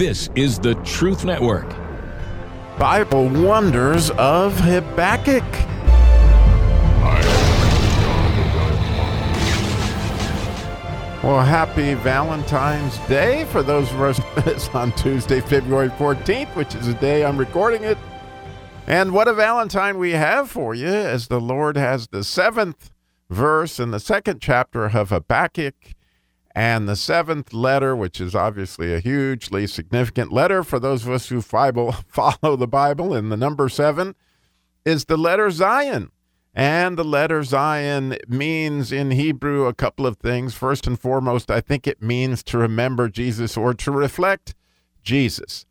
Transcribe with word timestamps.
This 0.00 0.30
is 0.34 0.58
the 0.58 0.76
Truth 0.76 1.26
Network. 1.26 1.68
Bible 2.78 3.28
Wonders 3.28 4.08
of 4.12 4.58
Habakkuk. 4.58 5.44
Well, 11.22 11.42
happy 11.42 11.92
Valentine's 11.92 12.96
Day 13.08 13.44
for 13.52 13.62
those 13.62 13.92
of 13.92 14.00
us 14.00 14.20
it's 14.46 14.70
on 14.70 14.92
Tuesday, 14.92 15.42
February 15.42 15.90
14th, 15.90 16.56
which 16.56 16.74
is 16.74 16.86
the 16.86 16.94
day 16.94 17.22
I'm 17.22 17.36
recording 17.36 17.84
it. 17.84 17.98
And 18.86 19.12
what 19.12 19.28
a 19.28 19.34
Valentine 19.34 19.98
we 19.98 20.12
have 20.12 20.50
for 20.50 20.74
you 20.74 20.88
as 20.88 21.28
the 21.28 21.42
Lord 21.42 21.76
has 21.76 22.08
the 22.08 22.24
seventh 22.24 22.90
verse 23.28 23.78
in 23.78 23.90
the 23.90 24.00
second 24.00 24.40
chapter 24.40 24.86
of 24.86 25.10
Habakkuk 25.10 25.74
and 26.54 26.88
the 26.88 26.96
seventh 26.96 27.52
letter, 27.52 27.94
which 27.94 28.20
is 28.20 28.34
obviously 28.34 28.92
a 28.92 29.00
hugely 29.00 29.66
significant 29.66 30.32
letter 30.32 30.64
for 30.64 30.78
those 30.78 31.06
of 31.06 31.12
us 31.12 31.28
who 31.28 31.40
follow 31.42 32.56
the 32.56 32.68
Bible, 32.68 33.14
and 33.14 33.30
the 33.30 33.36
number 33.36 33.68
seven 33.68 34.14
is 34.84 35.04
the 35.04 35.16
letter 35.16 35.48
Zayin. 35.48 36.10
And 36.52 36.98
the 36.98 37.04
letter 37.04 37.42
Zayin 37.42 38.18
means 38.28 38.90
in 38.90 39.12
Hebrew 39.12 39.66
a 39.66 39.74
couple 39.74 40.04
of 40.04 40.16
things. 40.16 40.54
First 40.54 40.86
and 40.86 40.98
foremost, 40.98 41.48
I 41.48 41.60
think 41.60 41.86
it 41.86 42.02
means 42.02 42.42
to 42.44 42.58
remember 42.58 43.08
Jesus 43.08 43.56
or 43.56 43.72
to 43.74 43.92
reflect 43.92 44.56
Jesus. 45.02 45.64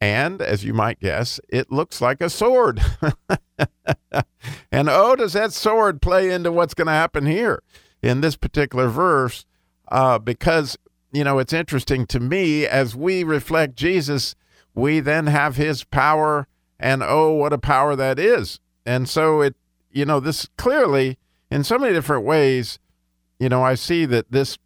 And 0.00 0.42
as 0.42 0.64
you 0.64 0.74
might 0.74 0.98
guess, 0.98 1.40
it 1.48 1.70
looks 1.70 2.00
like 2.00 2.20
a 2.20 2.28
sword. 2.28 2.80
and 4.72 4.88
oh, 4.88 5.14
does 5.14 5.34
that 5.34 5.52
sword 5.52 6.02
play 6.02 6.30
into 6.30 6.50
what's 6.50 6.74
going 6.74 6.88
to 6.88 6.92
happen 6.92 7.26
here 7.26 7.62
in 8.02 8.20
this 8.20 8.36
particular 8.36 8.88
verse? 8.88 9.46
Uh, 9.88 10.18
because, 10.18 10.78
you 11.12 11.24
know, 11.24 11.38
it's 11.38 11.52
interesting 11.52 12.06
to 12.06 12.20
me 12.20 12.66
as 12.66 12.96
we 12.96 13.24
reflect 13.24 13.76
Jesus, 13.76 14.34
we 14.74 15.00
then 15.00 15.26
have 15.26 15.56
his 15.56 15.84
power. 15.84 16.46
And 16.78 17.02
oh, 17.02 17.32
what 17.32 17.52
a 17.52 17.58
power 17.58 17.94
that 17.96 18.18
is. 18.18 18.60
And 18.84 19.08
so 19.08 19.40
it 19.40 19.54
you 19.94 20.04
know, 20.04 20.20
this 20.20 20.48
clearly, 20.58 21.18
in 21.50 21.64
so 21.64 21.78
many 21.78 21.94
different 21.94 22.26
ways, 22.26 22.78
you 23.38 23.48
know, 23.48 23.62
I 23.62 23.76
see 23.76 24.04
that 24.06 24.30
this 24.30 24.58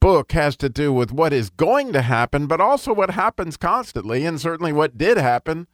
book 0.00 0.32
has 0.32 0.56
to 0.56 0.68
do 0.68 0.92
with 0.92 1.12
what 1.12 1.32
is 1.32 1.50
going 1.50 1.92
to 1.92 2.02
happen, 2.02 2.46
but 2.46 2.60
also 2.60 2.92
what 2.92 3.12
happens 3.12 3.56
constantly, 3.56 4.26
and 4.26 4.40
certainly 4.40 4.72
what 4.72 4.98
did 4.98 5.16
happen, 5.16 5.68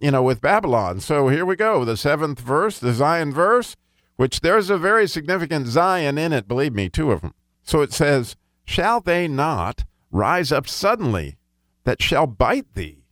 you 0.00 0.10
know, 0.10 0.22
with 0.22 0.40
Babylon. 0.40 0.98
So 1.00 1.28
here 1.28 1.44
we 1.44 1.56
go 1.56 1.84
the 1.84 1.96
seventh 1.96 2.40
verse, 2.40 2.78
the 2.78 2.92
Zayin 2.92 3.32
verse, 3.32 3.76
which 4.16 4.40
there's 4.40 4.70
a 4.70 4.78
very 4.78 5.06
significant 5.06 5.66
Zayin 5.66 6.18
in 6.18 6.32
it, 6.32 6.48
believe 6.48 6.72
me, 6.72 6.88
two 6.88 7.12
of 7.12 7.20
them. 7.20 7.34
So 7.66 7.82
it 7.82 7.92
says, 7.92 8.36
Shall 8.64 9.00
they 9.00 9.28
not 9.28 9.84
rise 10.10 10.50
up 10.50 10.66
suddenly 10.66 11.36
that 11.84 12.00
shall 12.00 12.26
bite 12.26 12.72
thee, 12.74 13.04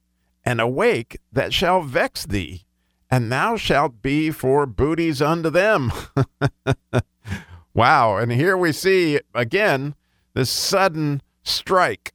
and 0.44 0.60
awake 0.60 1.19
that 1.30 1.52
shall 1.52 1.83
vex 1.83 2.24
thee? 2.24 2.64
and 3.14 3.30
thou 3.30 3.56
shalt 3.56 4.02
be 4.02 4.32
for 4.32 4.66
booties 4.66 5.22
unto 5.22 5.48
them. 5.48 5.92
wow. 7.75 8.16
And 8.16 8.32
here 8.32 8.56
we 8.56 8.72
see 8.72 9.20
again 9.32 9.94
this 10.34 10.50
sudden 10.50 11.22
strike, 11.44 12.12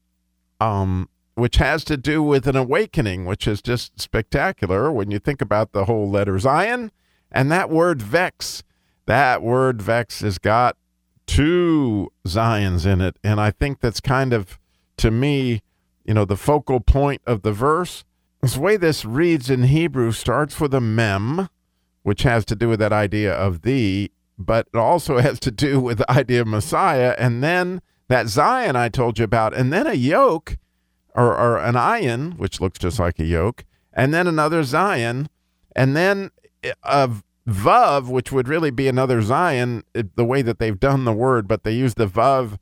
um, 0.59 1.07
which 1.35 1.55
has 1.55 1.85
to 1.85 1.95
do 1.95 2.21
with 2.21 2.47
an 2.47 2.57
awakening, 2.57 3.23
which 3.23 3.47
is 3.47 3.61
just 3.61 3.97
spectacular 3.97 4.91
when 4.91 5.09
you 5.09 5.19
think 5.19 5.41
about 5.41 5.71
the 5.71 5.85
whole 5.85 6.09
letter 6.09 6.33
Zayin 6.33 6.91
and 7.31 7.49
that 7.49 7.69
word 7.69 8.01
vex. 8.01 8.63
That 9.05 9.41
word 9.41 9.81
vex 9.81 10.19
has 10.19 10.37
got 10.37 10.75
two 11.29 12.11
Zayins 12.27 12.85
in 12.85 13.01
it. 13.01 13.17
And 13.23 13.39
I 13.39 13.51
think 13.51 13.79
that's 13.79 13.99
kind 13.99 14.33
of, 14.33 14.57
to 14.97 15.11
me, 15.11 15.61
you 16.03 16.13
know, 16.13 16.25
the 16.25 16.35
focal 16.35 16.79
point 16.79 17.21
of 17.25 17.43
the 17.43 17.53
verse 17.53 18.03
the 18.41 18.59
way 18.59 18.77
this 18.77 19.03
reads 19.03 19.49
in 19.49 19.63
Hebrew 19.63 20.11
starts 20.11 20.59
with 20.59 20.73
a 20.73 20.79
mem, 20.79 21.49
which 22.03 22.23
has 22.23 22.45
to 22.45 22.55
do 22.55 22.69
with 22.69 22.79
that 22.79 22.93
idea 22.93 23.33
of 23.33 23.63
thee, 23.63 24.11
but 24.37 24.67
it 24.73 24.77
also 24.77 25.17
has 25.19 25.39
to 25.41 25.51
do 25.51 25.79
with 25.79 25.99
the 25.99 26.11
idea 26.11 26.41
of 26.41 26.47
Messiah, 26.47 27.15
and 27.17 27.43
then 27.43 27.81
that 28.07 28.27
Zayin 28.27 28.75
I 28.75 28.89
told 28.89 29.19
you 29.19 29.25
about, 29.25 29.53
and 29.53 29.73
then 29.73 29.85
a 29.85 29.93
yoke 29.93 30.57
or, 31.15 31.35
or 31.37 31.57
an 31.57 31.75
ion, 31.75 32.31
which 32.37 32.61
looks 32.61 32.79
just 32.79 32.97
like 32.97 33.19
a 33.19 33.25
yoke, 33.25 33.65
and 33.93 34.13
then 34.13 34.25
another 34.25 34.61
Zayin, 34.61 35.27
and 35.75 35.95
then 35.95 36.31
eh, 36.63 36.71
a 36.83 37.09
Vav, 37.49 38.09
which 38.09 38.31
would 38.31 38.47
really 38.47 38.71
be 38.71 38.87
another 38.87 39.21
Zayin, 39.21 39.83
the 39.93 40.25
way 40.25 40.41
that 40.41 40.59
they've 40.59 40.79
done 40.79 41.05
the 41.05 41.13
word, 41.13 41.47
but 41.47 41.63
they 41.63 41.73
use 41.73 41.95
the 41.95 42.07
Vav 42.07 42.57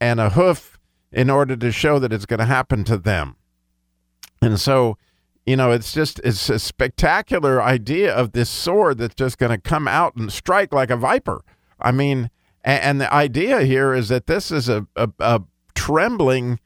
and 0.00 0.20
a 0.20 0.30
hoof 0.30 0.78
in 1.12 1.30
order 1.30 1.56
to 1.56 1.72
show 1.72 1.98
that 1.98 2.12
it's 2.12 2.26
going 2.26 2.40
to 2.40 2.46
happen 2.46 2.84
to 2.84 2.96
them. 2.96 3.36
And 4.42 4.60
so 4.60 4.98
you 5.46 5.54
know, 5.54 5.70
it's 5.70 5.92
just 5.92 6.18
it's 6.24 6.50
a 6.50 6.58
spectacular 6.58 7.62
idea 7.62 8.12
of 8.12 8.32
this 8.32 8.50
sword 8.50 8.98
that's 8.98 9.14
just 9.14 9.38
going 9.38 9.52
to 9.52 9.58
come 9.58 9.86
out 9.86 10.16
and 10.16 10.32
strike 10.32 10.72
like 10.72 10.90
a 10.90 10.96
viper. 10.96 11.44
I 11.80 11.92
mean, 11.92 12.30
and, 12.64 12.82
and 12.82 13.00
the 13.00 13.14
idea 13.14 13.62
here 13.62 13.94
is 13.94 14.08
that 14.08 14.26
this 14.26 14.50
is 14.50 14.68
a, 14.68 14.86
a, 14.96 15.08
a, 15.20 15.42
trembling, 15.76 16.58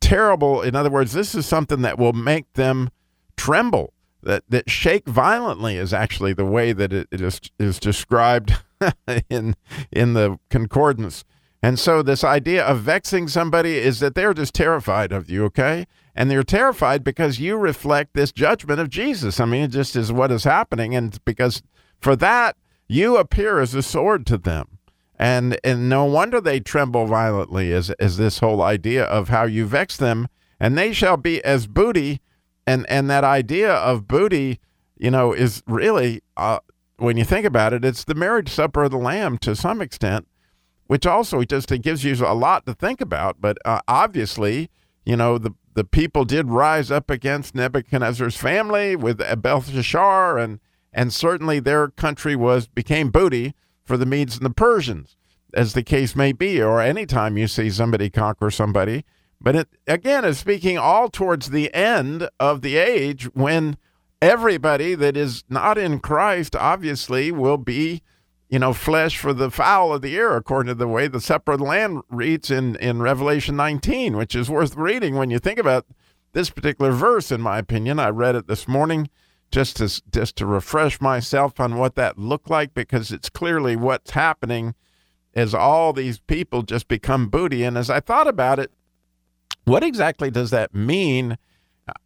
terrible. 0.00 0.62
In 0.62 0.74
other 0.74 0.88
words, 0.88 1.12
this 1.12 1.34
is 1.34 1.44
something 1.44 1.82
that 1.82 1.98
will 1.98 2.14
make 2.14 2.50
them 2.54 2.90
tremble. 3.36 3.92
That 4.22 4.44
that 4.48 4.70
shake 4.70 5.06
violently 5.06 5.76
is 5.76 5.92
actually 5.92 6.32
the 6.32 6.44
way 6.44 6.72
that 6.72 6.92
it, 6.92 7.08
it 7.10 7.20
is 7.20 7.40
is 7.58 7.78
described 7.78 8.54
in 9.30 9.54
in 9.92 10.14
the 10.14 10.38
concordance. 10.50 11.24
And 11.62 11.78
so 11.78 12.02
this 12.02 12.22
idea 12.22 12.64
of 12.64 12.80
vexing 12.80 13.28
somebody 13.28 13.76
is 13.76 14.00
that 14.00 14.14
they're 14.14 14.34
just 14.34 14.54
terrified 14.54 15.10
of 15.10 15.30
you, 15.30 15.44
okay? 15.46 15.86
And 16.14 16.30
they're 16.30 16.42
terrified 16.42 17.02
because 17.02 17.40
you 17.40 17.56
reflect 17.56 18.14
this 18.14 18.30
judgment 18.30 18.78
of 18.78 18.88
Jesus. 18.88 19.40
I 19.40 19.46
mean, 19.46 19.64
it 19.64 19.70
just 19.72 19.96
is 19.96 20.12
what 20.12 20.30
is 20.30 20.44
happening. 20.44 20.94
And 20.94 21.18
because 21.24 21.62
for 21.98 22.14
that, 22.16 22.56
you 22.88 23.16
appear 23.16 23.58
as 23.58 23.74
a 23.74 23.82
sword 23.82 24.26
to 24.26 24.38
them. 24.38 24.78
And 25.18 25.58
and 25.64 25.88
no 25.88 26.04
wonder 26.04 26.40
they 26.40 26.60
tremble 26.60 27.06
violently 27.06 27.72
as 27.72 27.90
is 27.98 28.16
this 28.16 28.40
whole 28.40 28.62
idea 28.62 29.04
of 29.04 29.30
how 29.30 29.44
you 29.44 29.66
vex 29.66 29.96
them, 29.96 30.28
and 30.60 30.76
they 30.76 30.92
shall 30.92 31.16
be 31.16 31.42
as 31.42 31.66
booty, 31.66 32.20
and 32.66 32.86
and 32.88 33.08
that 33.10 33.24
idea 33.24 33.72
of 33.72 34.08
booty, 34.08 34.60
you 34.96 35.10
know, 35.10 35.32
is 35.32 35.62
really 35.66 36.22
uh, 36.36 36.58
when 36.96 37.16
you 37.16 37.24
think 37.24 37.46
about 37.46 37.72
it, 37.72 37.84
it's 37.84 38.04
the 38.04 38.14
marriage 38.14 38.48
supper 38.48 38.84
of 38.84 38.90
the 38.90 38.98
Lamb 38.98 39.38
to 39.38 39.54
some 39.54 39.80
extent 39.80 40.26
which 40.86 41.06
also 41.06 41.42
just 41.42 41.72
it 41.72 41.82
gives 41.82 42.04
you 42.04 42.14
a 42.24 42.34
lot 42.34 42.66
to 42.66 42.74
think 42.74 43.00
about. 43.00 43.40
But 43.40 43.58
uh, 43.64 43.80
obviously, 43.88 44.70
you 45.04 45.16
know, 45.16 45.38
the 45.38 45.52
the 45.74 45.84
people 45.84 46.24
did 46.24 46.48
rise 46.48 46.90
up 46.90 47.10
against 47.10 47.54
Nebuchadnezzar's 47.54 48.36
family 48.36 48.96
with 48.96 49.20
Belshazzar, 49.42 50.38
and 50.38 50.60
and 50.92 51.12
certainly 51.12 51.60
their 51.60 51.88
country 51.88 52.36
was 52.36 52.66
became 52.66 53.10
booty 53.10 53.54
for 53.84 53.96
the 53.96 54.06
Medes 54.06 54.36
and 54.36 54.46
the 54.46 54.50
Persians, 54.50 55.16
as 55.54 55.74
the 55.74 55.82
case 55.82 56.16
may 56.16 56.32
be, 56.32 56.62
or 56.62 56.80
any 56.80 57.06
time 57.06 57.36
you 57.36 57.46
see 57.46 57.70
somebody 57.70 58.10
conquer 58.10 58.50
somebody. 58.50 59.04
But 59.40 59.56
it 59.56 59.68
again 59.86 60.24
is 60.24 60.38
speaking 60.38 60.78
all 60.78 61.08
towards 61.08 61.50
the 61.50 61.72
end 61.74 62.28
of 62.40 62.62
the 62.62 62.76
age 62.76 63.24
when 63.34 63.76
everybody 64.22 64.94
that 64.94 65.16
is 65.16 65.44
not 65.48 65.76
in 65.78 66.00
Christ 66.00 66.56
obviously 66.56 67.30
will 67.30 67.58
be 67.58 68.02
you 68.48 68.58
know, 68.58 68.72
flesh 68.72 69.18
for 69.18 69.32
the 69.32 69.50
fowl 69.50 69.92
of 69.92 70.02
the 70.02 70.14
ear, 70.14 70.36
according 70.36 70.68
to 70.68 70.74
the 70.74 70.86
way 70.86 71.08
the 71.08 71.20
separate 71.20 71.60
land 71.60 72.02
reads 72.08 72.50
in, 72.50 72.76
in 72.76 73.02
Revelation 73.02 73.56
19, 73.56 74.16
which 74.16 74.34
is 74.34 74.48
worth 74.48 74.76
reading 74.76 75.16
when 75.16 75.30
you 75.30 75.38
think 75.38 75.58
about 75.58 75.86
this 76.32 76.50
particular 76.50 76.92
verse, 76.92 77.32
in 77.32 77.40
my 77.40 77.58
opinion. 77.58 77.98
I 77.98 78.10
read 78.10 78.36
it 78.36 78.46
this 78.46 78.68
morning 78.68 79.10
just 79.50 79.76
to, 79.78 80.02
just 80.12 80.36
to 80.36 80.46
refresh 80.46 81.00
myself 81.00 81.58
on 81.58 81.76
what 81.76 81.96
that 81.96 82.18
looked 82.18 82.48
like, 82.48 82.72
because 82.72 83.10
it's 83.10 83.28
clearly 83.28 83.74
what's 83.74 84.12
happening 84.12 84.74
as 85.34 85.52
all 85.54 85.92
these 85.92 86.20
people 86.20 86.62
just 86.62 86.86
become 86.86 87.28
booty. 87.28 87.64
And 87.64 87.76
as 87.76 87.90
I 87.90 88.00
thought 88.00 88.28
about 88.28 88.58
it, 88.60 88.70
what 89.64 89.82
exactly 89.82 90.30
does 90.30 90.50
that 90.50 90.74
mean? 90.74 91.38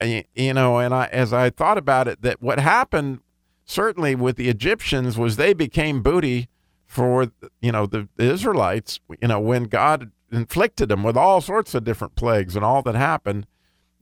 Uh, 0.01 0.23
you 0.35 0.55
know, 0.55 0.79
and 0.79 0.95
I, 0.95 1.07
as 1.07 1.33
I 1.33 1.51
thought 1.51 1.79
about 1.79 2.09
it, 2.09 2.23
that 2.23 2.43
what 2.43 2.59
happened 2.59 3.21
certainly 3.65 4.15
with 4.15 4.37
the 4.37 4.49
Egyptians 4.49 5.17
was 5.17 5.37
they 5.37 5.53
became 5.53 6.03
booty 6.03 6.49
for 6.87 7.31
you 7.61 7.71
know 7.71 7.87
the, 7.87 8.09
the 8.17 8.25
Israelites. 8.25 9.01
You 9.21 9.29
know 9.29 9.41
when 9.41 9.65
God 9.65 10.11
inflicted 10.33 10.89
them 10.89 11.03
with 11.03 11.17
all 11.17 11.41
sorts 11.41 11.75
of 11.75 11.85
different 11.85 12.17
plagues 12.17 12.57
and 12.57 12.65
all 12.65 12.83
that 12.83 12.95
happened, 12.95 13.47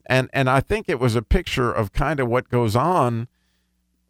and 0.06 0.30
and 0.32 0.48
I 0.48 0.60
think 0.60 0.88
it 0.88 0.98
was 0.98 1.14
a 1.14 1.22
picture 1.22 1.70
of 1.70 1.92
kind 1.92 2.18
of 2.18 2.28
what 2.28 2.48
goes 2.48 2.74
on, 2.74 3.28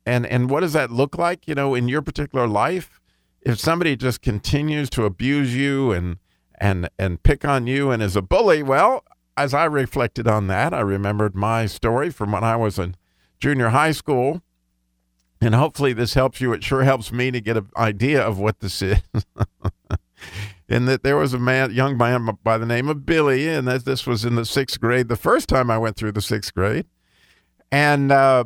and 0.07 0.25
and 0.27 0.49
what 0.49 0.61
does 0.61 0.75
that 0.75 0.91
look 0.91 1.19
like? 1.19 1.49
You 1.49 1.55
know, 1.55 1.75
in 1.75 1.89
your 1.89 2.03
particular 2.03 2.47
life, 2.47 3.01
if 3.43 3.59
somebody 3.59 3.97
just 3.97 4.23
continues 4.23 4.89
to 4.91 5.05
abuse 5.05 5.57
you 5.57 5.91
and 5.91 6.19
and 6.61 6.89
and 6.99 7.23
pick 7.23 7.45
on 7.45 7.67
you 7.67 7.91
and 7.91 8.03
is 8.03 8.15
a 8.15 8.23
bully, 8.23 8.63
well, 8.63 9.05
as 9.39 9.55
I 9.55 9.65
reflected 9.65 10.27
on 10.27 10.47
that, 10.49 10.75
I 10.75 10.81
remembered 10.81 11.35
my 11.35 11.67
story 11.67 12.11
from 12.11 12.33
when 12.33 12.45
I 12.45 12.57
was 12.57 12.79
in 12.79 12.97
junior 13.41 13.71
high 13.71 13.93
school 13.93 14.43
and 15.41 15.55
hopefully 15.55 15.93
this 15.93 16.15
helps 16.15 16.41
you. 16.41 16.53
It 16.53 16.65
sure 16.65 16.83
helps 16.83 17.13
me 17.13 17.31
to 17.31 17.41
get 17.41 17.57
an 17.57 17.69
idea 17.77 18.21
of 18.21 18.39
what 18.39 18.61
this 18.61 18.83
is. 18.83 18.99
in 20.69 20.87
that 20.87 21.03
there 21.03 21.17
was 21.17 21.33
a 21.33 21.39
man, 21.39 21.73
young 21.73 21.97
man 21.97 22.29
by 22.43 22.59
the 22.59 22.67
name 22.67 22.89
of 22.89 23.07
Billy, 23.07 23.49
and 23.49 23.67
that 23.69 23.85
this 23.85 24.07
was 24.07 24.25
in 24.25 24.35
the 24.35 24.45
sixth 24.45 24.81
grade. 24.81 25.09
The 25.09 25.17
first 25.17 25.49
time 25.49 25.71
I 25.71 25.79
went 25.79 25.97
through 25.97 26.13
the 26.13 26.23
sixth 26.23 26.55
grade, 26.55 26.87
and 27.71 28.11
uh, 28.11 28.45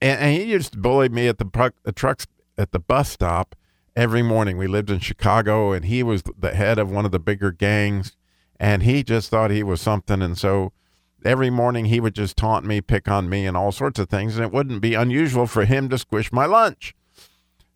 and, 0.00 0.20
and, 0.20 0.36
he 0.36 0.44
used 0.44 0.72
to 0.72 0.78
bully 0.78 1.08
me 1.08 1.28
at 1.28 1.38
the, 1.38 1.72
the 1.82 1.92
trucks 1.92 2.26
at 2.56 2.72
the 2.72 2.78
bus 2.78 3.08
stop 3.08 3.56
every 3.96 4.22
morning. 4.22 4.58
We 4.58 4.66
lived 4.66 4.90
in 4.90 4.98
Chicago, 4.98 5.72
and 5.72 5.86
he 5.86 6.02
was 6.02 6.22
the 6.38 6.54
head 6.54 6.78
of 6.78 6.90
one 6.90 7.06
of 7.06 7.10
the 7.10 7.18
bigger 7.18 7.52
gangs, 7.52 8.16
and 8.58 8.82
he 8.82 9.02
just 9.02 9.30
thought 9.30 9.50
he 9.50 9.62
was 9.62 9.80
something, 9.80 10.22
and 10.22 10.36
so 10.36 10.72
every 11.24 11.50
morning 11.50 11.86
he 11.86 12.00
would 12.00 12.14
just 12.14 12.36
taunt 12.36 12.64
me, 12.64 12.80
pick 12.80 13.08
on 13.08 13.28
me, 13.28 13.46
and 13.46 13.56
all 13.56 13.72
sorts 13.72 13.98
of 13.98 14.08
things, 14.08 14.36
and 14.36 14.44
it 14.44 14.52
wouldn't 14.52 14.80
be 14.80 14.94
unusual 14.94 15.46
for 15.46 15.64
him 15.64 15.88
to 15.88 15.98
squish 15.98 16.32
my 16.32 16.46
lunch. 16.46 16.94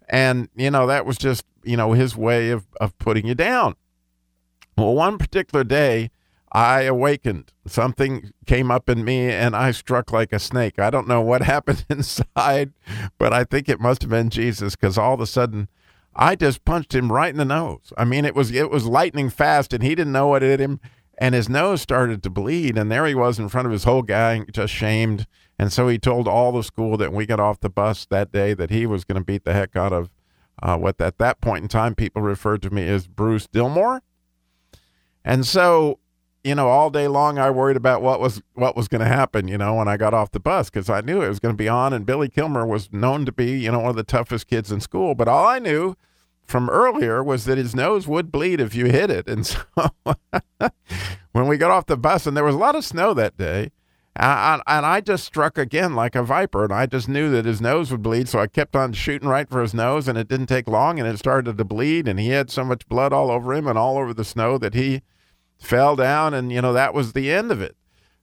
And, 0.08 0.48
you 0.54 0.70
know, 0.70 0.86
that 0.86 1.06
was 1.06 1.16
just, 1.16 1.44
you 1.62 1.76
know, 1.76 1.92
his 1.92 2.16
way 2.16 2.50
of, 2.50 2.66
of 2.80 2.96
putting 2.98 3.26
you 3.26 3.34
down. 3.34 3.76
Well, 4.76 4.94
one 4.94 5.18
particular 5.18 5.64
day, 5.64 6.10
I 6.52 6.82
awakened. 6.82 7.52
Something 7.66 8.32
came 8.46 8.70
up 8.70 8.90
in 8.90 9.04
me 9.04 9.30
and 9.30 9.56
I 9.56 9.70
struck 9.70 10.12
like 10.12 10.32
a 10.32 10.38
snake. 10.38 10.78
I 10.78 10.90
don't 10.90 11.08
know 11.08 11.22
what 11.22 11.42
happened 11.54 11.86
inside, 11.88 12.72
but 13.18 13.32
I 13.32 13.44
think 13.44 13.68
it 13.68 13.80
must 13.80 14.02
have 14.02 14.10
been 14.10 14.28
Jesus 14.28 14.76
because 14.76 14.98
all 14.98 15.14
of 15.14 15.20
a 15.20 15.26
sudden 15.26 15.68
I 16.14 16.36
just 16.36 16.64
punched 16.64 16.94
him 16.94 17.10
right 17.10 17.30
in 17.30 17.38
the 17.38 17.44
nose. 17.44 17.92
I 17.96 18.04
mean, 18.04 18.24
it 18.24 18.34
was 18.34 18.50
it 18.50 18.70
was 18.70 18.86
lightning 18.86 19.30
fast 19.30 19.72
and 19.72 19.82
he 19.82 19.94
didn't 19.94 20.12
know 20.12 20.28
what 20.28 20.42
hit 20.42 20.60
him 20.60 20.80
and 21.18 21.34
his 21.34 21.48
nose 21.48 21.80
started 21.80 22.22
to 22.22 22.30
bleed 22.30 22.76
and 22.76 22.90
there 22.90 23.06
he 23.06 23.14
was 23.14 23.38
in 23.38 23.48
front 23.48 23.66
of 23.66 23.72
his 23.72 23.84
whole 23.84 24.02
gang 24.02 24.46
just 24.52 24.72
shamed. 24.72 25.26
And 25.58 25.72
so 25.72 25.88
he 25.88 25.98
told 25.98 26.28
all 26.28 26.52
the 26.52 26.62
school 26.62 26.96
that 26.96 27.12
we 27.12 27.26
got 27.26 27.40
off 27.40 27.60
the 27.60 27.70
bus 27.70 28.06
that 28.06 28.32
day 28.32 28.54
that 28.54 28.70
he 28.70 28.86
was 28.86 29.04
going 29.04 29.20
to 29.20 29.24
beat 29.24 29.44
the 29.44 29.52
heck 29.52 29.76
out 29.76 29.92
of 29.92 30.10
uh, 30.62 30.76
what 30.76 31.00
at 31.00 31.18
that 31.18 31.40
point 31.40 31.62
in 31.62 31.68
time 31.68 31.94
people 31.94 32.22
referred 32.22 32.62
to 32.62 32.70
me 32.70 32.86
as 32.88 33.06
Bruce 33.06 33.46
Dillmore. 33.46 34.02
And 35.24 35.46
so 35.46 35.98
you 36.44 36.54
know, 36.54 36.68
all 36.68 36.90
day 36.90 37.08
long 37.08 37.38
I 37.38 37.50
worried 37.50 37.76
about 37.76 38.02
what 38.02 38.20
was 38.20 38.42
what 38.54 38.76
was 38.76 38.88
going 38.88 39.00
to 39.00 39.06
happen, 39.06 39.48
you 39.48 39.56
know, 39.56 39.74
when 39.74 39.88
I 39.88 39.96
got 39.96 40.14
off 40.14 40.32
the 40.32 40.40
bus 40.40 40.70
because 40.70 40.90
I 40.90 41.00
knew 41.00 41.22
it 41.22 41.28
was 41.28 41.38
going 41.38 41.54
to 41.54 41.62
be 41.62 41.68
on. 41.68 41.92
And 41.92 42.04
Billy 42.04 42.28
Kilmer 42.28 42.66
was 42.66 42.92
known 42.92 43.24
to 43.26 43.32
be, 43.32 43.58
you 43.58 43.70
know, 43.70 43.80
one 43.80 43.90
of 43.90 43.96
the 43.96 44.02
toughest 44.02 44.48
kids 44.48 44.72
in 44.72 44.80
school. 44.80 45.14
But 45.14 45.28
all 45.28 45.46
I 45.46 45.58
knew 45.58 45.96
from 46.44 46.68
earlier 46.68 47.22
was 47.22 47.44
that 47.44 47.58
his 47.58 47.74
nose 47.74 48.08
would 48.08 48.32
bleed 48.32 48.60
if 48.60 48.74
you 48.74 48.86
hit 48.86 49.10
it. 49.10 49.28
And 49.32 49.46
so 49.46 49.60
when 51.32 51.46
we 51.46 51.56
got 51.56 51.70
off 51.70 51.86
the 51.86 51.96
bus, 51.96 52.26
and 52.26 52.36
there 52.36 52.44
was 52.44 52.54
a 52.54 52.58
lot 52.58 52.76
of 52.76 52.84
snow 52.84 53.14
that 53.14 53.36
day, 53.36 53.70
I, 54.14 54.60
and 54.66 54.84
I 54.84 55.00
just 55.00 55.24
struck 55.24 55.56
again 55.56 55.94
like 55.94 56.14
a 56.14 56.22
viper, 56.22 56.64
and 56.64 56.72
I 56.72 56.84
just 56.84 57.08
knew 57.08 57.30
that 57.30 57.46
his 57.46 57.62
nose 57.62 57.90
would 57.90 58.02
bleed, 58.02 58.28
so 58.28 58.38
I 58.38 58.46
kept 58.46 58.76
on 58.76 58.92
shooting 58.92 59.28
right 59.28 59.48
for 59.48 59.62
his 59.62 59.72
nose, 59.72 60.06
and 60.06 60.18
it 60.18 60.28
didn't 60.28 60.46
take 60.46 60.68
long, 60.68 60.98
and 60.98 61.08
it 61.08 61.18
started 61.18 61.56
to 61.56 61.64
bleed, 61.64 62.06
and 62.06 62.20
he 62.20 62.28
had 62.28 62.50
so 62.50 62.62
much 62.62 62.86
blood 62.88 63.14
all 63.14 63.30
over 63.30 63.54
him 63.54 63.66
and 63.66 63.78
all 63.78 63.96
over 63.96 64.12
the 64.12 64.24
snow 64.24 64.58
that 64.58 64.74
he 64.74 65.00
fell 65.62 65.96
down, 65.96 66.34
and 66.34 66.52
you 66.52 66.60
know 66.60 66.72
that 66.72 66.94
was 66.94 67.12
the 67.12 67.30
end 67.30 67.50
of 67.50 67.60
it. 67.60 67.76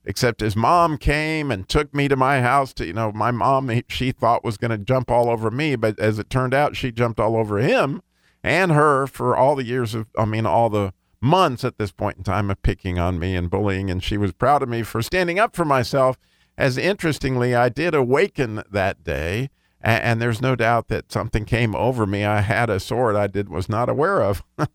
Except 0.04 0.40
his 0.40 0.56
mom 0.56 0.96
came 0.96 1.50
and 1.50 1.68
took 1.68 1.94
me 1.94 2.08
to 2.08 2.16
my 2.16 2.40
house. 2.40 2.72
To 2.74 2.86
you 2.86 2.92
know, 2.92 3.12
my 3.12 3.30
mom 3.30 3.70
she 3.88 4.12
thought 4.12 4.44
was 4.44 4.56
going 4.56 4.70
to 4.70 4.78
jump 4.78 5.10
all 5.10 5.28
over 5.28 5.50
me, 5.50 5.76
but 5.76 5.98
as 5.98 6.18
it 6.18 6.30
turned 6.30 6.54
out, 6.54 6.76
she 6.76 6.90
jumped 6.90 7.20
all 7.20 7.36
over 7.36 7.58
him 7.58 8.02
and 8.42 8.72
her 8.72 9.06
for 9.06 9.36
all 9.36 9.54
the 9.54 9.64
years 9.64 9.94
of, 9.94 10.06
I 10.16 10.24
mean, 10.24 10.46
all 10.46 10.70
the 10.70 10.94
months 11.20 11.64
at 11.64 11.78
this 11.78 11.92
point 11.92 12.16
in 12.16 12.24
time 12.24 12.50
of 12.50 12.62
picking 12.62 12.98
on 12.98 13.18
me 13.18 13.36
and 13.36 13.50
bullying. 13.50 13.90
And 13.90 14.02
she 14.02 14.16
was 14.16 14.32
proud 14.32 14.62
of 14.62 14.68
me 14.68 14.82
for 14.82 15.02
standing 15.02 15.38
up 15.38 15.54
for 15.54 15.64
myself. 15.64 16.18
As 16.56 16.78
interestingly, 16.78 17.54
I 17.54 17.68
did 17.68 17.94
awaken 17.94 18.62
that 18.70 19.04
day 19.04 19.50
and, 19.82 20.02
and, 20.02 20.22
there's 20.22 20.42
no 20.42 20.54
doubt 20.54 20.88
that 20.88 21.10
something 21.10 21.44
came 21.46 21.74
over 21.74 22.06
me. 22.06 22.24
I 22.24 22.42
had 22.42 22.68
a 22.68 22.78
sword 22.78 23.16
I 23.16 23.26
did 23.26 23.48
was 23.48 23.68
not 23.68 23.88
aware 23.88 24.22
of. 24.22 24.42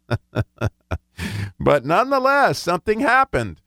but 1.60 1.86
nonetheless, 1.86 2.60
something 2.60 3.00
happened. 3.00 3.62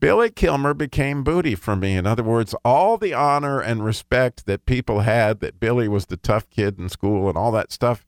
Billy 0.00 0.30
Kilmer 0.30 0.74
became 0.74 1.24
booty 1.24 1.54
for 1.54 1.76
me. 1.76 1.96
In 1.96 2.06
other 2.06 2.22
words, 2.22 2.54
all 2.64 2.98
the 2.98 3.14
honor 3.14 3.60
and 3.60 3.84
respect 3.84 4.44
that 4.46 4.66
people 4.66 5.00
had 5.00 5.40
that 5.40 5.60
Billy 5.60 5.88
was 5.88 6.06
the 6.06 6.16
tough 6.16 6.48
kid 6.50 6.78
in 6.78 6.88
school 6.88 7.28
and 7.28 7.38
all 7.38 7.52
that 7.52 7.72
stuff 7.72 8.04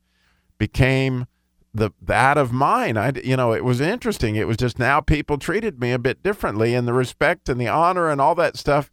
became 0.59 1.27
the 1.73 1.91
that 2.01 2.37
of 2.37 2.53
mine. 2.53 2.97
I 2.97 3.13
you 3.23 3.37
know, 3.37 3.53
it 3.53 3.65
was 3.65 3.81
interesting. 3.81 4.37
It 4.37 4.47
was 4.47 4.57
just 4.57 4.79
now 4.79 5.01
people 5.01 5.39
treated 5.39 5.81
me 5.81 5.93
a 5.93 5.99
bit 5.99 6.23
differently 6.23 6.75
and 6.75 6.87
the 6.87 6.93
respect 6.93 7.49
and 7.49 7.61
the 7.61 7.69
honor 7.69 8.11
and 8.11 8.21
all 8.21 8.35
that 8.35 8.57
stuff 8.57 8.91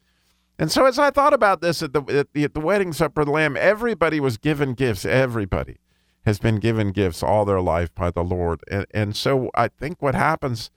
and 0.59 0.71
so, 0.71 0.85
as 0.85 0.99
I 0.99 1.09
thought 1.09 1.33
about 1.33 1.61
this 1.61 1.81
at 1.81 1.93
the, 1.93 2.03
at 2.03 2.33
the, 2.33 2.43
at 2.43 2.53
the 2.53 2.59
wedding 2.59 2.93
supper 2.93 3.21
of 3.21 3.27
the 3.27 3.33
Lamb, 3.33 3.57
everybody 3.57 4.19
was 4.19 4.37
given 4.37 4.73
gifts. 4.73 5.03
Everybody 5.03 5.77
has 6.25 6.39
been 6.39 6.57
given 6.57 6.91
gifts 6.91 7.21
all 7.21 7.45
their 7.45 7.61
life 7.61 7.93
by 7.93 8.11
the 8.11 8.23
Lord. 8.23 8.61
And, 8.69 8.85
and 8.91 9.15
so, 9.15 9.49
I 9.55 9.67
think 9.67 10.01
what 10.01 10.15
happens, 10.15 10.71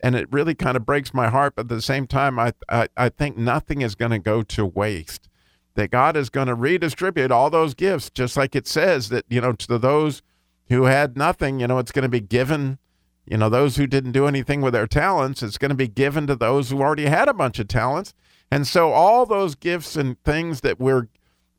and 0.00 0.14
it 0.14 0.32
really 0.32 0.54
kind 0.54 0.76
of 0.76 0.86
breaks 0.86 1.12
my 1.12 1.28
heart, 1.28 1.54
but 1.56 1.62
at 1.62 1.68
the 1.68 1.82
same 1.82 2.06
time, 2.06 2.38
I, 2.38 2.52
I, 2.68 2.88
I 2.96 3.08
think 3.08 3.36
nothing 3.36 3.82
is 3.82 3.94
going 3.94 4.12
to 4.12 4.18
go 4.18 4.42
to 4.42 4.64
waste. 4.64 5.28
That 5.74 5.90
God 5.90 6.16
is 6.16 6.28
going 6.28 6.48
to 6.48 6.54
redistribute 6.54 7.30
all 7.30 7.48
those 7.48 7.74
gifts, 7.74 8.10
just 8.10 8.36
like 8.36 8.54
it 8.54 8.66
says 8.68 9.08
that, 9.08 9.24
you 9.28 9.40
know, 9.40 9.52
to 9.52 9.78
those 9.78 10.22
who 10.68 10.84
had 10.84 11.16
nothing, 11.16 11.60
you 11.60 11.66
know, 11.66 11.78
it's 11.78 11.92
going 11.92 12.02
to 12.02 12.08
be 12.08 12.20
given. 12.20 12.78
You 13.24 13.38
know, 13.38 13.48
those 13.48 13.76
who 13.76 13.86
didn't 13.86 14.12
do 14.12 14.26
anything 14.26 14.60
with 14.60 14.74
their 14.74 14.86
talents, 14.86 15.42
it's 15.42 15.56
going 15.56 15.70
to 15.70 15.74
be 15.76 15.88
given 15.88 16.26
to 16.26 16.36
those 16.36 16.70
who 16.70 16.82
already 16.82 17.06
had 17.06 17.28
a 17.28 17.34
bunch 17.34 17.58
of 17.58 17.68
talents. 17.68 18.14
And 18.50 18.66
so 18.66 18.92
all 18.92 19.24
those 19.24 19.54
gifts 19.54 19.96
and 19.96 20.22
things 20.24 20.60
that 20.60 20.78
were 20.78 21.08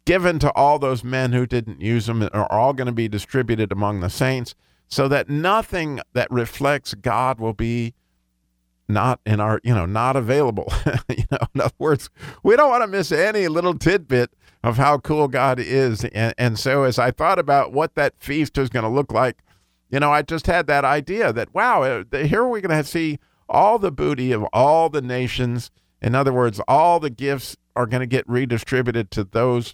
given 0.05 0.39
to 0.39 0.51
all 0.53 0.79
those 0.79 1.03
men 1.03 1.33
who 1.33 1.45
didn't 1.45 1.81
use 1.81 2.05
them 2.05 2.27
are 2.33 2.51
all 2.51 2.73
going 2.73 2.87
to 2.87 2.93
be 2.93 3.07
distributed 3.07 3.71
among 3.71 3.99
the 3.99 4.09
saints 4.09 4.55
so 4.87 5.07
that 5.07 5.29
nothing 5.29 6.01
that 6.13 6.29
reflects 6.29 6.93
God 6.93 7.39
will 7.39 7.53
be 7.53 7.93
not 8.87 9.19
in 9.25 9.39
our, 9.39 9.59
you 9.63 9.73
know, 9.73 9.85
not 9.85 10.15
available. 10.15 10.71
you 11.09 11.23
know, 11.31 11.39
in 11.55 11.61
other 11.61 11.73
words, 11.79 12.09
we 12.43 12.55
don't 12.55 12.69
want 12.69 12.83
to 12.83 12.87
miss 12.87 13.11
any 13.11 13.47
little 13.47 13.77
tidbit 13.77 14.31
of 14.61 14.77
how 14.77 14.97
cool 14.97 15.27
God 15.27 15.59
is. 15.59 16.03
And, 16.05 16.33
and 16.37 16.59
so 16.59 16.83
as 16.83 16.99
I 16.99 17.11
thought 17.11 17.39
about 17.39 17.71
what 17.71 17.95
that 17.95 18.13
feast 18.19 18.57
was 18.57 18.69
going 18.69 18.83
to 18.83 18.89
look 18.89 19.11
like, 19.11 19.37
you 19.89 19.99
know, 19.99 20.11
I 20.11 20.21
just 20.21 20.47
had 20.47 20.67
that 20.67 20.83
idea 20.83 21.31
that, 21.31 21.53
wow, 21.53 21.83
uh, 21.83 22.03
here 22.17 22.45
we're 22.45 22.61
going 22.61 22.83
to 22.83 22.89
see 22.89 23.19
all 23.47 23.79
the 23.79 23.91
booty 23.91 24.31
of 24.31 24.43
all 24.51 24.89
the 24.89 25.01
nations 25.01 25.71
in 26.03 26.15
other 26.15 26.33
words, 26.33 26.59
all 26.67 26.99
the 26.99 27.09
gifts 27.09 27.55
are 27.77 27.87
going 27.87 28.01
to 28.01 28.05
get 28.07 28.29
redistributed 28.29 29.09
to 29.11 29.23
those 29.23 29.73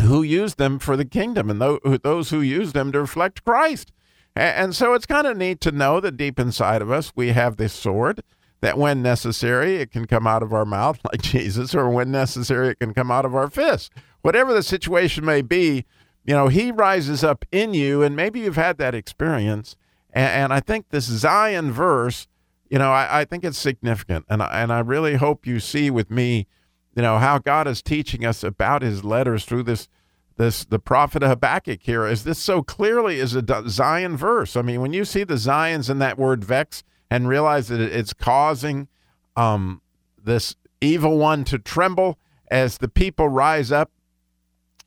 who 0.00 0.22
used 0.22 0.58
them 0.58 0.78
for 0.78 0.96
the 0.96 1.04
kingdom 1.04 1.50
and 1.50 1.60
those 1.60 2.30
who 2.30 2.40
used 2.40 2.74
them 2.74 2.92
to 2.92 3.00
reflect 3.00 3.44
Christ. 3.44 3.92
And 4.36 4.74
so 4.74 4.94
it's 4.94 5.06
kind 5.06 5.26
of 5.26 5.36
neat 5.36 5.60
to 5.62 5.72
know 5.72 6.00
that 6.00 6.16
deep 6.16 6.38
inside 6.38 6.82
of 6.82 6.90
us, 6.90 7.12
we 7.14 7.28
have 7.28 7.56
this 7.56 7.72
sword 7.72 8.22
that 8.60 8.78
when 8.78 9.02
necessary, 9.02 9.76
it 9.76 9.90
can 9.90 10.06
come 10.06 10.26
out 10.26 10.42
of 10.42 10.52
our 10.52 10.64
mouth 10.64 11.00
like 11.12 11.22
Jesus, 11.22 11.74
or 11.74 11.88
when 11.88 12.10
necessary, 12.10 12.68
it 12.68 12.78
can 12.78 12.94
come 12.94 13.10
out 13.10 13.24
of 13.24 13.34
our 13.34 13.48
fist. 13.48 13.92
Whatever 14.22 14.52
the 14.52 14.62
situation 14.62 15.24
may 15.24 15.42
be, 15.42 15.84
you 16.24 16.34
know, 16.34 16.48
he 16.48 16.70
rises 16.70 17.24
up 17.24 17.44
in 17.50 17.72
you, 17.74 18.02
and 18.02 18.14
maybe 18.14 18.40
you've 18.40 18.56
had 18.56 18.76
that 18.78 18.94
experience. 18.94 19.76
And, 20.12 20.52
I 20.52 20.60
think 20.60 20.88
this 20.90 21.08
Zayin 21.08 21.70
verse 21.70 22.26
you 22.70 22.78
know, 22.78 22.92
I, 22.92 23.24
think 23.24 23.42
it's 23.42 23.58
significant, 23.58 24.26
and 24.28 24.42
I 24.42 24.78
really 24.78 25.16
hope 25.16 25.44
you 25.44 25.58
see 25.58 25.90
with 25.90 26.08
me, 26.08 26.46
you 26.94 27.02
know, 27.02 27.18
how 27.18 27.38
God 27.38 27.66
is 27.66 27.82
teaching 27.82 28.24
us 28.24 28.42
about 28.42 28.82
His 28.82 29.04
letters 29.04 29.44
through 29.44 29.64
this 29.64 29.88
this 30.36 30.64
the 30.64 30.78
prophet 30.78 31.22
Habakkuk 31.22 31.80
here. 31.82 32.06
Is 32.06 32.24
this 32.24 32.38
so 32.38 32.62
clearly 32.62 33.18
is 33.18 33.36
a 33.36 33.42
Zayin 33.42 34.16
verse? 34.16 34.56
I 34.56 34.62
mean, 34.62 34.80
when 34.80 34.92
you 34.92 35.04
see 35.04 35.22
the 35.22 35.34
Zayins 35.34 35.90
in 35.90 35.98
that 35.98 36.18
word 36.18 36.44
vex 36.44 36.82
and 37.10 37.28
realize 37.28 37.68
that 37.68 37.80
it's 37.80 38.14
causing 38.14 38.88
um, 39.36 39.82
this 40.22 40.56
evil 40.80 41.18
one 41.18 41.44
to 41.44 41.58
tremble 41.58 42.18
as 42.50 42.78
the 42.78 42.88
people 42.88 43.28
rise 43.28 43.70
up 43.70 43.90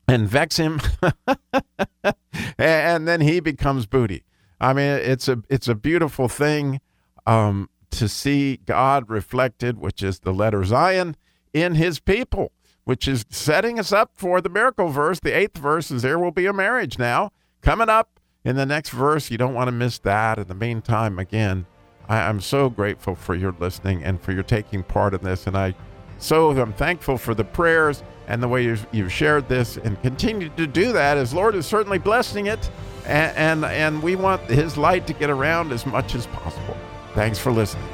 and 0.07 0.27
vex 0.27 0.57
him, 0.57 0.81
and 2.57 3.07
then 3.07 3.21
he 3.21 3.39
becomes 3.39 3.85
booty. 3.85 4.23
I 4.59 4.73
mean, 4.73 4.91
it's 4.91 5.27
a 5.27 5.43
it's 5.49 5.67
a 5.67 5.75
beautiful 5.75 6.27
thing. 6.27 6.81
Um, 7.25 7.69
to 7.91 8.09
see 8.09 8.57
God 8.57 9.09
reflected, 9.09 9.77
which 9.77 10.01
is 10.01 10.21
the 10.21 10.33
letter 10.33 10.61
Zayin, 10.61 11.15
in 11.53 11.75
his 11.75 11.99
people, 11.99 12.51
which 12.83 13.07
is 13.07 13.25
setting 13.29 13.79
us 13.79 13.91
up 13.91 14.11
for 14.15 14.41
the 14.41 14.49
miracle 14.49 14.89
verse. 14.89 15.19
The 15.19 15.35
eighth 15.35 15.57
verse 15.57 15.91
is 15.91 16.01
there 16.01 16.19
will 16.19 16.31
be 16.31 16.45
a 16.45 16.53
marriage 16.53 16.97
now. 16.97 17.31
Coming 17.61 17.89
up 17.89 18.19
in 18.43 18.55
the 18.55 18.65
next 18.65 18.89
verse, 18.89 19.31
you 19.31 19.37
don't 19.37 19.53
want 19.53 19.67
to 19.67 19.71
miss 19.71 19.99
that. 19.99 20.39
In 20.39 20.47
the 20.47 20.55
meantime, 20.55 21.19
again, 21.19 21.65
I, 22.09 22.29
am 22.29 22.41
so 22.41 22.69
grateful 22.69 23.15
for 23.15 23.35
your 23.35 23.55
listening 23.59 24.03
and 24.03 24.21
for 24.21 24.33
your 24.33 24.43
taking 24.43 24.83
part 24.83 25.13
in 25.13 25.23
this. 25.23 25.47
And 25.47 25.57
I 25.57 25.73
so 26.23 26.51
I'm 26.51 26.71
thankful 26.73 27.17
for 27.17 27.33
the 27.33 27.43
prayers 27.43 28.01
and 28.27 28.41
the 28.41 28.47
way 28.47 28.63
you've, 28.63 28.87
you've 28.93 29.11
shared 29.11 29.49
this 29.49 29.75
and 29.75 30.01
continue 30.01 30.47
to 30.55 30.65
do 30.65 30.93
that 30.93 31.17
as 31.17 31.33
Lord 31.33 31.53
is 31.53 31.65
certainly 31.65 31.97
blessing 31.97 32.45
it. 32.45 32.71
And, 33.05 33.35
and, 33.35 33.65
and 33.65 34.01
we 34.01 34.15
want 34.15 34.41
his 34.43 34.77
light 34.77 35.05
to 35.07 35.13
get 35.13 35.29
around 35.29 35.73
as 35.73 35.85
much 35.85 36.15
as 36.15 36.25
possible. 36.27 36.77
Thanks 37.13 37.39
for 37.39 37.51
listening. 37.51 37.92